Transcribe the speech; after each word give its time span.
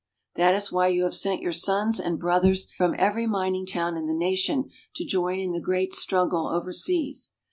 That 0.33 0.55
is 0.55 0.71
why 0.71 0.87
you 0.87 1.03
have 1.03 1.13
sent 1.13 1.43
your 1.43 1.51
sons 1.51 1.99
and 1.99 2.19
brothers 2.19 2.71
from 2.75 2.95
every 2.97 3.27
mining 3.27 3.67
town 3.67 3.97
in 3.97 4.07
the 4.07 4.15
nation 4.15 4.71
to 4.95 5.05
join 5.05 5.37
in 5.39 5.51
the 5.51 5.59
great 5.61 5.93
struggle 5.93 6.47
overseas. 6.47 7.33